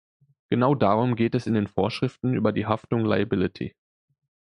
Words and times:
Genau 0.49 0.73
darum 0.73 1.15
geht 1.15 1.35
es 1.35 1.45
in 1.45 1.53
den 1.53 1.67
Vorschriften 1.67 2.33
über 2.33 2.51
die 2.53 2.65
Haftung 2.65 3.05
liability. 3.05 3.75